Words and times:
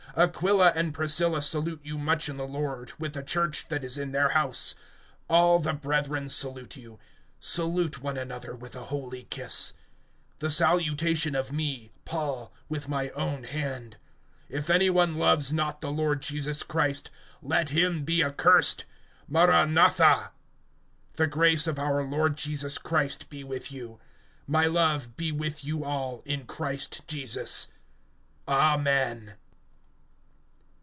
Aquila 0.17 0.73
and 0.75 0.93
Priscilla 0.93 1.41
salute 1.41 1.79
you 1.85 1.97
much 1.97 2.27
in 2.27 2.35
the 2.35 2.45
Lord, 2.45 2.91
with 2.99 3.13
the 3.13 3.23
church 3.23 3.69
that 3.69 3.81
is 3.81 3.97
in 3.97 4.11
their 4.11 4.27
house. 4.27 4.75
(20)All 5.29 5.63
the 5.63 5.71
brethren 5.71 6.27
salute 6.27 6.75
you. 6.75 6.99
Salute 7.39 8.01
one 8.01 8.17
another 8.17 8.53
with 8.53 8.75
a 8.75 8.83
holy 8.83 9.23
kiss. 9.29 9.71
(21)The 10.41 10.51
salutation 10.51 11.33
of 11.33 11.53
me, 11.53 11.93
Paul, 12.03 12.51
with 12.67 12.89
my 12.89 13.09
own 13.11 13.45
hand. 13.45 13.95
(22)If 14.51 14.69
any 14.69 14.89
one 14.89 15.15
loves 15.17 15.53
not 15.53 15.79
the 15.79 15.89
Lord 15.89 16.21
Jesus 16.21 16.61
Christ, 16.63 17.09
let 17.41 17.69
him 17.69 18.03
be 18.03 18.21
accursed. 18.21 18.83
Maran 19.29 19.73
atha[16:22]! 19.75 20.29
(23)The 21.15 21.29
grace 21.29 21.67
of 21.67 21.79
our 21.79 22.03
Lord 22.03 22.35
Jesus 22.35 22.77
Christ 22.77 23.29
be 23.29 23.45
with 23.45 23.71
you. 23.71 23.97
(24)My 24.49 24.73
love 24.73 25.15
be 25.15 25.31
with 25.31 25.63
you 25.63 25.85
all 25.85 26.21
in 26.25 26.45
Christ 26.45 26.99
Jesus. 27.07 27.71
Amen. 28.45 29.35